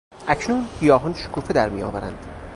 اکنون 0.27 0.67
گیاهان 0.79 1.13
شکوفه 1.13 1.53
درمیآورند. 1.53 2.25